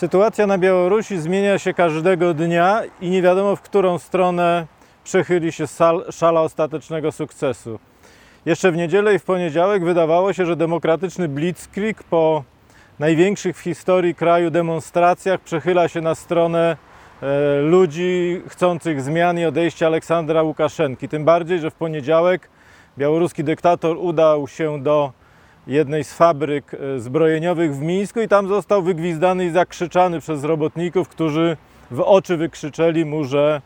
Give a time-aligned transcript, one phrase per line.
[0.00, 4.66] Sytuacja na Białorusi zmienia się każdego dnia i nie wiadomo, w którą stronę
[5.04, 7.78] przechyli się sal, szala ostatecznego sukcesu.
[8.46, 12.44] Jeszcze w niedzielę i w poniedziałek wydawało się, że demokratyczny blitzkrieg po
[12.98, 16.76] największych w historii kraju demonstracjach przechyla się na stronę
[17.22, 21.08] e, ludzi chcących zmian i odejścia Aleksandra Łukaszenki.
[21.08, 22.48] Tym bardziej, że w poniedziałek
[22.98, 25.12] białoruski dyktator udał się do
[25.70, 31.08] jednej z fabryk e, zbrojeniowych w Mińsku i tam został wygwizdany i zakrzyczany przez robotników,
[31.08, 31.56] którzy
[31.90, 33.60] w oczy wykrzyczeli mu, że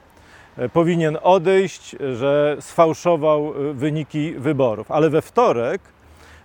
[0.59, 4.91] e, powinien odejść, że sfałszował e, wyniki wyborów.
[4.91, 5.81] Ale we wtorek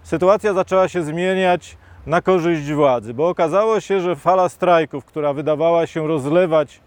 [0.03, 5.87] sytuacja zaczęła się zmieniać na korzyść władzy, bo okazało się, że fala strajków, która wydawała
[5.87, 6.81] się rozlewać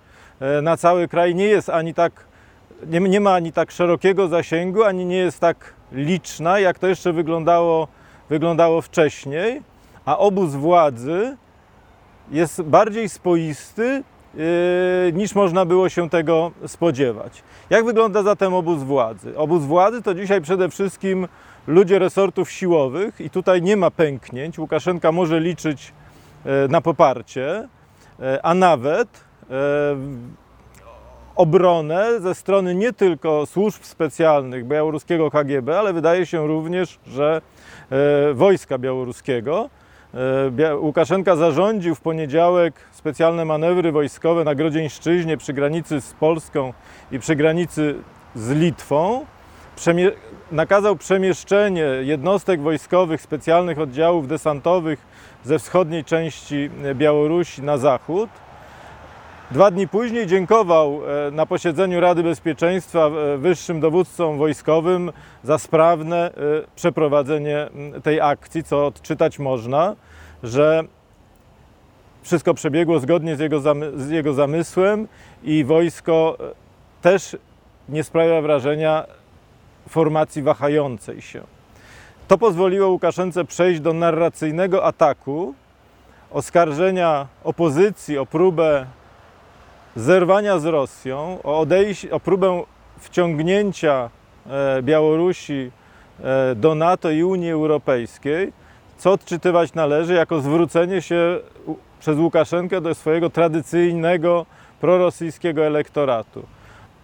[0.63, 2.13] na cały kraj, nie jest ani tak,
[2.87, 7.13] nie, nie ma ani tak szerokiego zasięgu, ani nie jest tak liczna, jak to jeszcze
[7.13, 7.89] wyglądało,
[8.33, 9.63] wyglądało wcześniej,
[10.05, 11.37] a obóz władzy
[12.31, 14.03] jest bardziej spoisty
[14.35, 14.43] yy,
[15.13, 17.43] niż można było się tego spodziewać.
[17.71, 19.39] Jak wygląda zatem obóz władzy?
[19.39, 21.29] Obóz władzy to dzisiaj przede wszystkim
[21.67, 24.59] ludzie resortów siłowych i tutaj nie ma pęknięć.
[24.59, 25.93] Łukaszenka może liczyć
[26.45, 27.69] e, na poparcie,
[28.21, 29.25] e, a nawet
[31.37, 37.43] obronę ze strony nie tylko służb specjalnych białoruskiego KGB, ale wydaje się również, że
[38.35, 39.71] wojska białoruskiego.
[40.81, 46.73] Łukaszenka zarządził w poniedziałek specjalne manewry wojskowe na Grodzieńszczyźnie przy granicy z Polską
[47.13, 47.95] i przy granicy
[48.35, 49.25] z Litwą
[49.77, 50.11] przemie
[50.53, 55.07] nakazał przemieszczenie jednostek wojskowych, specjalnych oddziałów desantowych
[55.45, 58.31] ze wschodniej części Białorusi na zachód.
[59.53, 65.13] Dwa dni później dziękował e, na posiedzeniu Rady Bezpieczeństwa e, wyższym dowódcom wojskowym
[65.45, 66.33] za sprawne e,
[66.77, 67.69] przeprowadzenie
[68.03, 69.97] tej akcji, co odczytać można,
[70.43, 70.83] że
[72.23, 73.61] wszystko przebiegło zgodnie z jego,
[73.97, 75.09] z jego zamysłem
[75.43, 76.39] i wojsko
[77.03, 77.37] też
[77.89, 79.05] nie sprawia wrażenia
[79.89, 81.43] formacji wahającej się.
[82.29, 85.55] To pozwoliło Łukaszence przejść do narracyjnego ataku,
[86.31, 88.87] oskarżenia opozycji o próbę
[89.97, 92.63] zerwania z Rosją, o, odejść, o próbę
[92.99, 94.11] wciągnięcia
[94.47, 95.71] e, Białorusi
[96.25, 98.53] e, do NATO i Unii Europejskiej,
[98.99, 101.39] co odczytywać należy jako zwrócenie się
[102.01, 104.47] przez Łukaszenkę do swojego tradycyjnego
[104.81, 106.43] prorosyjskiego elektoratu.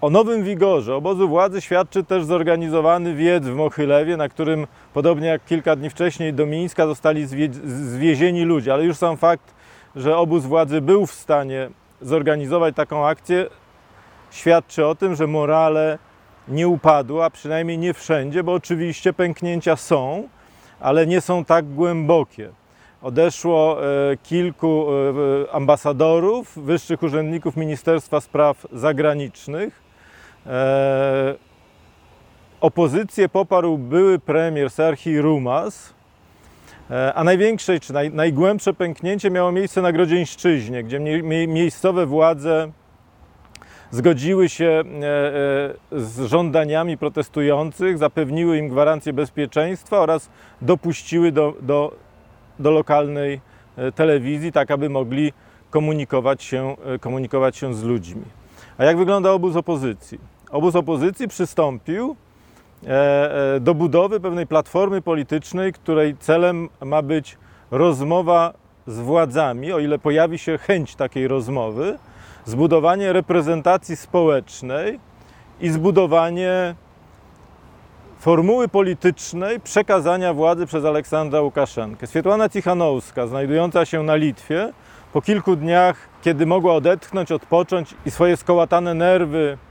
[0.01, 5.45] O nowym wigorze obozu władzy świadczy też zorganizowany wiec w Mochylewie, na którym podobnie jak
[5.45, 7.27] kilka dni wcześniej do Mińska zostali
[7.65, 8.75] zwiezieni ludzie.
[8.75, 9.55] Ale już sam fakt,
[9.97, 13.47] że obóz władzy był w stanie zorganizować taką akcję,
[14.31, 15.99] świadczy o tym, że morale
[16.49, 20.29] nie upadło, a przynajmniej nie wszędzie, bo oczywiście pęknięcia są,
[20.81, 22.51] ale nie są tak głębokie.
[23.03, 29.89] Odeszło e, kilku e, ambasadorów, wyższych urzędników Ministerstwa Spraw Zagranicznych
[30.49, 31.35] E,
[32.61, 35.95] opozycję poparł były premier Serhii Rumas,
[37.15, 42.73] a największe czy naj, najgłębsze pęknięcie miało miejsce na Grodzieńszczyźnie, gdzie mie, miejscowe władze
[43.91, 44.83] zgodziły się e,
[46.01, 50.31] z żądaniami protestujących, zapewniły im gwarancję bezpieczeństwa oraz
[50.63, 51.97] dopuściły do, do,
[52.59, 53.41] do lokalnej
[53.95, 55.33] telewizji, tak aby mogli
[55.71, 58.23] komunikować się, komunikować się z ludźmi.
[58.79, 60.19] A jak wygląda obóz opozycji?
[60.51, 62.28] Obóz opozycji przystąpił e, e,
[63.61, 67.39] do budowy pewnej platformy politycznej, której celem ma być
[67.71, 68.55] rozmowa
[68.87, 71.99] z władzami, o ile pojawi się chęć takiej rozmowy,
[72.45, 75.01] zbudowanie reprezentacji społecznej
[75.61, 76.75] i zbudowanie
[78.19, 82.07] formuły politycznej przekazania władzy przez Aleksandra Łukaszenkę.
[82.07, 84.73] Swietłana Cichanowska, znajdująca się na Litwie,
[85.13, 89.68] po kilku dniach, kiedy mogła odetchnąć, odpocząć i swoje skołatane nerwy e, e,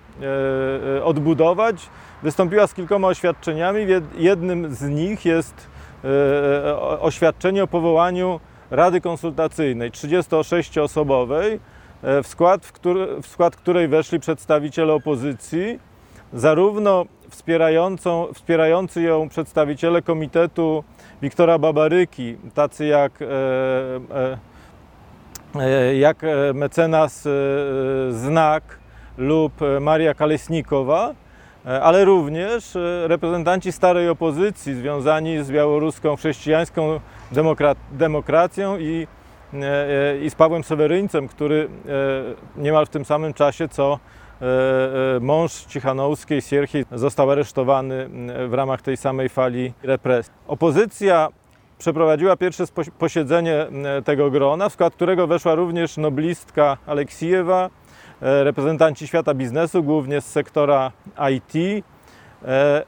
[1.04, 1.90] odbudować,
[2.24, 3.86] wystąpiła z kilkoma oświadczeniami.
[4.18, 5.68] Jednym z nich jest
[6.04, 8.40] e, oświadczenie o powołaniu
[8.72, 11.60] Rady Konsultacyjnej 36-osobowej,
[12.04, 15.80] w skład, w, który, w skład której weszli przedstawiciele opozycji,
[16.34, 20.84] zarówno wspierającą, wspierający ją przedstawiciele Komitetu
[21.22, 24.38] Wiktora Babaryki, tacy jak e, e,
[25.56, 27.30] E, jak e, mecenas e,
[28.12, 28.64] Znak
[29.18, 31.14] lub Maria Kalesnikowa,
[31.82, 37.00] ale również reprezentanci starej opozycji związani z białoruską chrześcijańską
[37.32, 39.08] demokra demokracją i,
[40.24, 41.70] i z Pawłem Seweryńcem, który
[42.58, 44.00] niemal w tym samym czasie co
[45.22, 48.10] mąż Cichanowskiej, Sierchi, został aresztowany
[48.48, 50.34] w ramach tej samej fali represji.
[50.48, 51.30] Opozycja
[51.78, 52.64] przeprowadziła pierwsze
[53.00, 57.70] posiedzenie e, tego grona, w skład którego weszła również noblistka Aleksijewa, e,
[58.22, 60.92] reprezentanci świata biznesu, głównie z sektora
[61.32, 61.84] IT.
[62.46, 62.84] e,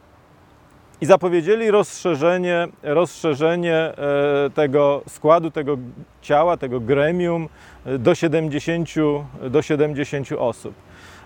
[1.02, 3.96] I zapowiedzieli rozszerzenie, rozszerzenie e,
[4.54, 5.78] tego składu, tego
[6.22, 7.50] ciała, tego gremium
[7.86, 8.90] e, do 70,
[9.50, 10.74] do 70 osób.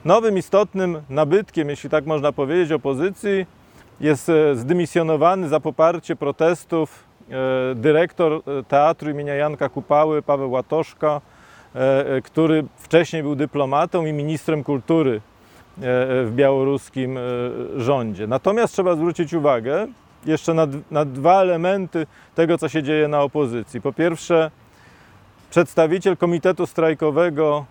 [0.05, 3.45] Nowym istotnym nabytkiem, jeśli tak można powiedzieć, opozycji
[3.99, 11.07] jest e, zdymisjonowany za poparcie protestów e, dyrektor e, teatru imienia Janka Kupały, Paweł Łatoszka,
[11.07, 11.32] e, e,
[12.23, 15.21] który wcześniej był dyplomatą i ministrem kultury e,
[16.25, 17.21] w białoruskim e,
[17.77, 18.27] rządzie.
[18.27, 19.87] Natomiast trzeba zwrócić uwagę
[20.25, 23.81] jeszcze na, na dwa elementy tego, co się dzieje na opozycji.
[23.81, 24.51] Po pierwsze,
[25.49, 27.65] przedstawiciel Komitetu Strajkowego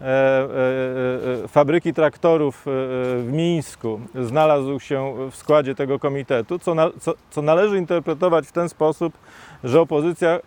[0.00, 2.70] e, e, e, fabryki traktorów e,
[3.18, 8.52] w Mińsku znalazł się w składzie tego komitetu, co, na, co, co należy interpretować w
[8.52, 9.18] ten sposób,
[9.64, 10.40] że opozycja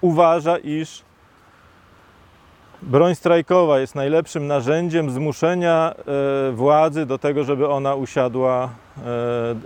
[0.00, 1.02] uważa, iż
[2.86, 5.94] broń strajkowa jest najlepszym narzędziem zmuszenia
[6.48, 8.68] e, władzy do tego, żeby ona usiadła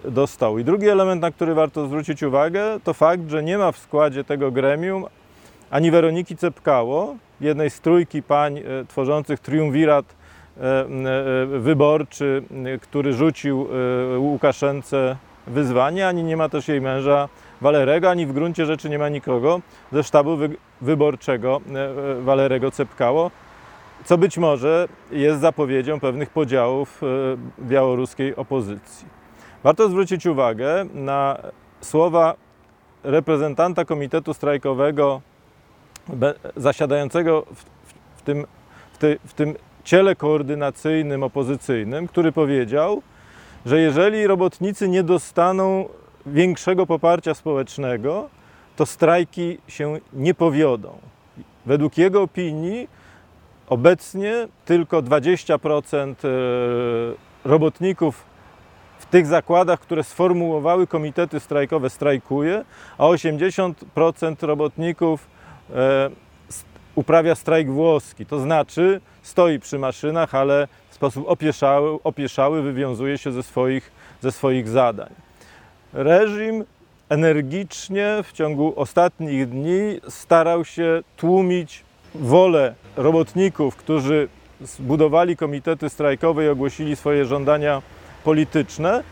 [0.07, 0.59] e, do stołu.
[0.59, 4.25] I drugi element, na który warto zwrócić uwagę, to fakt, że nie ma w składzie
[4.25, 5.05] tego gremium
[5.71, 10.19] ani Weroniki Cepkało, jednej z trójki pań e, tworzących triumvirat
[11.59, 12.43] wyborczy,
[12.83, 13.69] który rzucił
[14.17, 15.17] Łukaszence
[15.47, 17.29] wyzwanie, ani nie ma też jej męża
[17.61, 19.61] Walerego, ani w gruncie rzeczy nie ma nikogo
[19.93, 23.31] ze sztabu wy, wyborczego e, e, Walerego Cepkało,
[24.05, 27.07] co być może jest zapowiedzią pewnych podziałów e,
[27.65, 29.07] białoruskiej opozycji.
[29.65, 31.39] Warto zwrócić uwagę na
[31.81, 32.35] słowa
[33.05, 35.21] reprezentanta Komitetu Strajkowego
[36.57, 37.65] zasiadającego w, w,
[38.17, 38.47] w, tym,
[38.93, 39.55] w, tej, w tym
[39.85, 43.03] ciele koordynacyjnym opozycyjnym, który powiedział,
[43.67, 45.89] że jeżeli robotnicy nie dostaną
[46.27, 48.29] większego poparcia społecznego,
[48.77, 50.99] to strajki się nie powiodą.
[51.67, 52.89] Według jego opinii
[53.69, 56.29] obecnie tylko 20% e,
[57.45, 58.25] robotników
[58.99, 62.65] w tych zakładach, które sformułowały komitety strajkowe, strajkuje,
[62.99, 65.27] a 80% robotników
[65.75, 66.11] e,
[66.95, 68.27] uprawia strajk włoski.
[68.27, 74.33] To znaczy stoi przy maszynach, ale w sposób opieszały, opieszały wywiązuje się ze swoich, ze
[74.33, 75.28] swoich zadań.
[75.93, 76.65] Reżim
[77.09, 84.29] energicznie w ciągu ostatnich dni starał się tłumić wolę robotników, którzy
[84.61, 87.83] zbudowali komitety strajkowe i ogłosili swoje żądania
[88.25, 89.03] polityczne.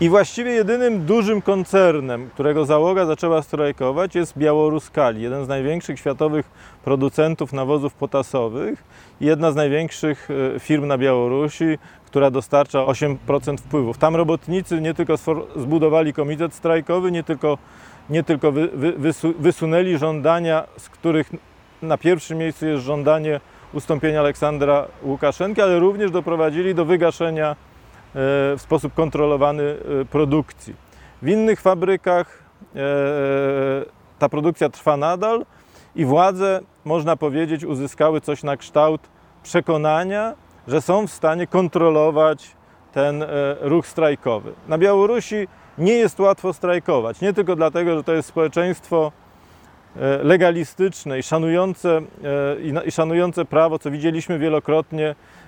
[0.00, 6.50] I właściwie jedynym dużym koncernem, którego załoga zaczęła strajkować, jest Białoruskali, jeden z największych światowych
[6.84, 8.84] producentów nawozów potasowych
[9.20, 13.98] i jedna z największych e, firm na Białorusi, która dostarcza 8% wpływów.
[13.98, 15.14] Tam robotnicy nie tylko
[15.56, 17.58] zbudowali komitet strajkowy, nie tylko,
[18.10, 21.30] nie tylko wy, wy, wysu, wysunęli żądania, z których
[21.82, 23.40] na pierwszym miejscu jest żądanie
[23.72, 27.56] ustąpienia Aleksandra Łukaszenki, ale również doprowadzili do wygaszenia
[28.14, 30.74] w sposób kontrolowany e, produkcji.
[31.22, 32.42] W innych fabrykach
[32.76, 32.78] e,
[34.18, 35.46] ta produkcja trwa nadal
[35.96, 39.00] i władze, można powiedzieć, uzyskały coś na kształt
[39.42, 40.34] przekonania,
[40.68, 42.56] że są w stanie kontrolować
[42.92, 43.26] ten e,
[43.60, 44.52] ruch strajkowy.
[44.68, 45.48] Na Białorusi
[45.78, 49.12] nie jest łatwo strajkować, nie tylko dlatego, że to jest społeczeństwo
[49.96, 52.00] e, legalistyczne i szanujące,
[52.78, 55.47] e, i szanujące prawo, co widzieliśmy wielokrotnie e, e,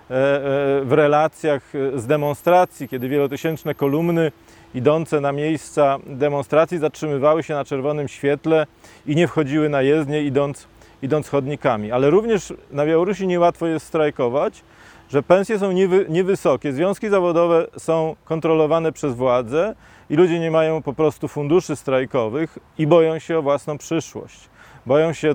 [0.84, 4.32] w relacjach e, z demonstracji, kiedy wielotysięczne kolumny
[4.74, 8.66] idące na miejsca demonstracji zatrzymywały się na czerwonym świetle
[9.06, 10.68] i nie wchodziły na jezdnię idąc,
[11.02, 11.92] idąc chodnikami.
[11.92, 14.62] Ale również na Białorusi niełatwo jest strajkować,
[15.10, 19.74] że pensje są niewy, niewysokie, związki zawodowe są kontrolowane przez władze
[20.10, 24.48] i ludzie nie mają po prostu funduszy strajkowych i boją się o własną przyszłość.
[24.86, 25.34] Boją się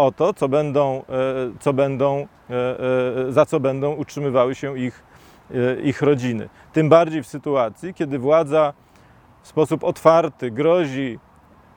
[0.00, 1.02] o to, co będą, e,
[1.60, 2.54] co będą, e,
[3.28, 5.10] e, za co będą utrzymywały się ich,
[5.84, 6.48] ich rodziny.
[6.72, 8.72] Tym bardziej w sytuacji, kiedy władza
[9.42, 11.18] w sposób otwarty grozi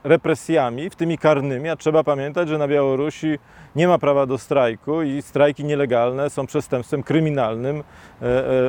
[0.03, 3.39] represjami, w tymi karnymi, a trzeba pamiętać, że na Białorusi
[3.75, 7.83] nie ma prawa do strajku i strajki nielegalne są przestępstwem kryminalnym.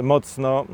[0.03, 0.65] Mocno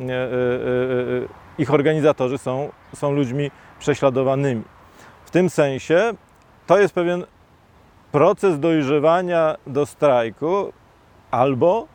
[1.59, 4.63] ich organizatorzy są, są ludźmi prześladowanymi.
[5.25, 6.13] W tym sensie
[6.67, 7.25] to jest pewien
[8.13, 10.73] proces dojrzewania do strajku,
[11.31, 11.87] albo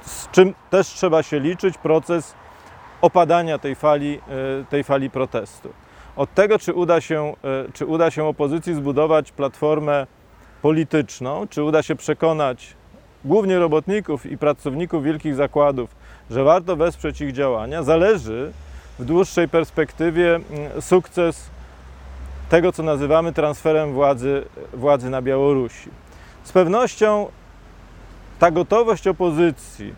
[0.00, 2.34] z czym też trzeba się liczyć, proces
[3.00, 4.20] opadania tej fali,
[4.60, 5.68] e, tej fali protestu.
[6.16, 10.06] Od tego, czy uda, się, e, czy uda się opozycji zbudować platformę
[10.62, 12.76] polityczną, czy uda się przekonać
[13.24, 15.90] głównie robotników i pracowników wielkich zakładów,
[16.30, 18.52] że warto wesprzeć ich działania, zależy
[18.98, 21.50] w dłuższej perspektywie mm, sukces
[22.48, 25.90] tego, co nazywamy transferem władzy, władzy na Białorusi.
[26.44, 27.26] Z pewnością
[28.38, 29.94] ta gotowość opozycji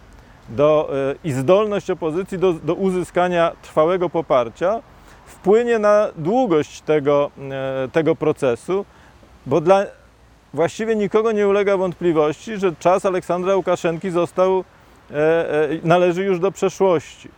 [0.49, 4.83] do, e, i zdolność opozycji do, do uzyskania trwałego poparcia
[5.27, 8.85] wpłynie na długość tego, e, tego procesu,
[9.47, 9.87] bo dla
[10.55, 14.65] właściwie nikogo nie ulega wątpliwości, że czas Aleksandra Łukaszenki został,
[15.11, 15.15] e,
[15.85, 17.29] należy już do przeszłości.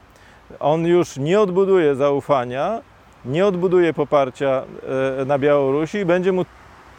[0.61, 2.81] On już nie odbuduje zaufania,
[3.25, 4.63] nie odbuduje poparcia
[5.21, 6.45] e, na Białorusi i będzie mu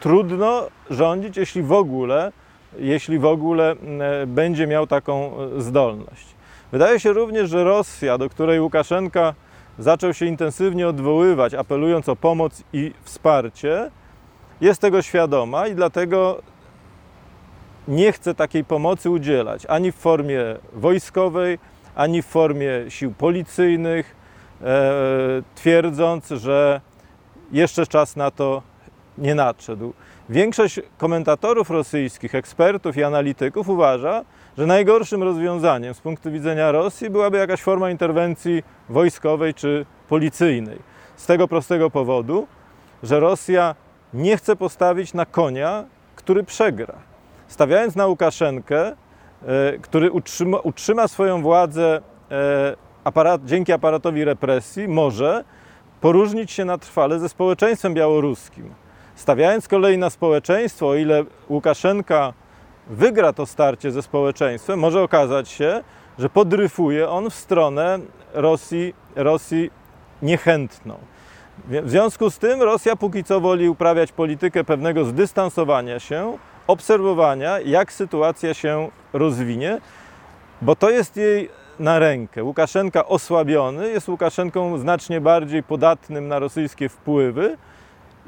[0.00, 2.32] trudno rządzić, jeśli w ogóle,
[2.78, 6.26] jeśli w ogóle e, będzie miał taką e, zdolność.
[6.72, 9.34] Wydaje się również, że Rosja, do której Łukaszenka
[9.78, 13.90] zaczął się intensywnie odwoływać, apelując o pomoc i wsparcie,
[14.60, 16.42] jest tego świadoma i dlatego
[17.88, 20.40] nie chce takiej pomocy udzielać ani w formie
[20.72, 21.58] wojskowej,
[21.94, 24.21] ani w formie sił policyjnych,
[25.54, 26.80] twierdząc, że
[27.52, 28.62] jeszcze czas na to
[29.18, 29.92] nie nadszedł.
[30.28, 34.24] Większość komentatorów rosyjskich, ekspertów i analityków uważa,
[34.58, 40.78] że najgorszym rozwiązaniem z punktu widzenia Rosji byłaby jakaś forma interwencji wojskowej czy policyjnej.
[41.16, 42.46] Z tego prostego powodu,
[43.02, 43.74] że Rosja
[44.14, 45.84] nie chce postawić na konia,
[46.16, 46.94] który przegra.
[47.48, 48.94] Stawiając na Łukaszenkę, e,
[49.82, 52.00] który utrzyma, utrzyma swoją władzę
[52.30, 55.44] e, aparat, dzięki aparatowi represji, może
[56.00, 58.74] poróżnić się na trwale ze społeczeństwem białoruskim.
[59.14, 62.32] Stawiając kolei na społeczeństwo, o ile Łukaszenka
[62.86, 65.84] wygra to starcie ze społeczeństwem, może okazać się,
[66.18, 67.98] że podryfuje on w stronę
[68.34, 69.70] Rosji, Rosji
[70.22, 70.98] niechętną.
[71.68, 77.92] W związku z tym Rosja póki co woli uprawiać politykę pewnego zdystansowania się, obserwowania, jak
[77.92, 79.80] sytuacja się rozwinie,
[80.62, 81.48] bo to jest jej
[81.82, 82.44] na rękę.
[82.44, 87.56] Łukaszenka osłabiony jest Łukaszenką znacznie bardziej podatnym na rosyjskie wpływy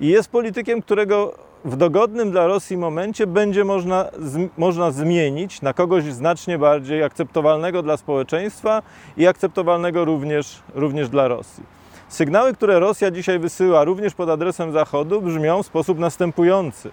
[0.01, 1.35] i jest politykiem, którego
[1.65, 7.83] w dogodnym dla Rosji momencie będzie można, z, można zmienić na kogoś znacznie bardziej akceptowalnego
[7.83, 8.83] dla społeczeństwa
[9.17, 11.63] i akceptowalnego również, również dla Rosji.
[12.09, 16.91] Sygnały, które Rosja dzisiaj wysyła również pod adresem Zachodu, brzmią w sposób następujący.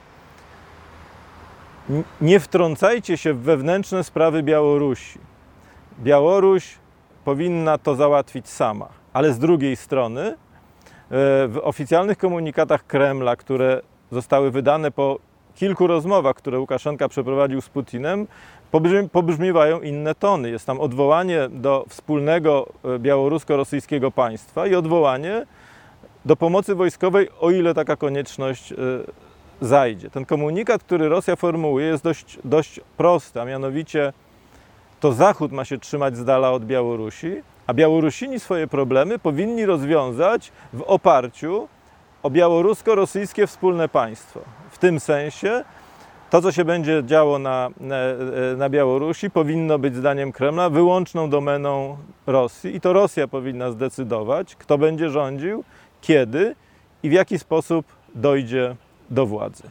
[2.21, 5.30] Nie wtrącajcie się w wewnętrzne sprawy Białorusi.
[5.99, 6.75] Białoruś
[7.25, 10.35] powinna to załatwić sama, ale z drugiej strony e,
[11.47, 13.81] w oficjalnych komunikatach Kremla, które
[14.11, 15.19] zostały wydane po
[15.55, 18.27] kilku rozmowach, które Łukaszenka przeprowadził z Putinem,
[19.11, 20.49] pobrzmiewają inne tony.
[20.49, 25.45] Jest tam odwołanie do wspólnego e, białorusko-rosyjskiego państwa i odwołanie
[26.25, 28.75] do pomocy wojskowej, o ile taka konieczność e,
[29.61, 30.09] zajdzie.
[30.09, 34.13] Ten komunikat, który Rosja formułuje, jest dość, dość prosty, a mianowicie
[35.01, 40.51] to Zachód ma się trzymać z dala od Białorusi, a Białorusini swoje problemy powinni rozwiązać
[40.73, 41.67] w oparciu
[42.23, 44.39] o białorusko-rosyjskie wspólne państwo.
[44.71, 45.63] W tym sensie
[46.29, 47.95] to, co się będzie działo na, na,
[48.57, 54.77] na, Białorusi, powinno być zdaniem Kremla wyłączną domeną Rosji i to Rosja powinna zdecydować, kto
[54.77, 55.63] będzie rządził,
[56.01, 56.55] kiedy
[57.03, 58.75] i w jaki sposób dojdzie
[59.09, 59.63] do władzy.